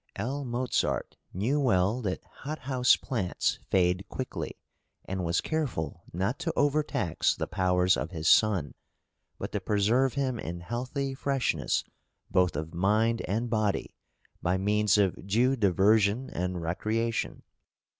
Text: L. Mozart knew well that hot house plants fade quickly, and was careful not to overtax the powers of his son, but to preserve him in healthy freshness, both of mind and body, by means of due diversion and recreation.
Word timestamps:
L. 0.15 0.43
Mozart 0.43 1.15
knew 1.31 1.59
well 1.59 2.01
that 2.01 2.23
hot 2.23 2.57
house 2.61 2.95
plants 2.95 3.59
fade 3.69 4.03
quickly, 4.09 4.57
and 5.05 5.23
was 5.23 5.41
careful 5.41 6.05
not 6.11 6.39
to 6.39 6.51
overtax 6.55 7.35
the 7.35 7.45
powers 7.45 7.95
of 7.95 8.09
his 8.09 8.27
son, 8.27 8.73
but 9.37 9.51
to 9.51 9.61
preserve 9.61 10.15
him 10.15 10.39
in 10.39 10.61
healthy 10.61 11.13
freshness, 11.13 11.83
both 12.31 12.55
of 12.55 12.73
mind 12.73 13.21
and 13.27 13.47
body, 13.51 13.93
by 14.41 14.57
means 14.57 14.97
of 14.97 15.27
due 15.27 15.55
diversion 15.55 16.31
and 16.33 16.63
recreation. 16.63 17.43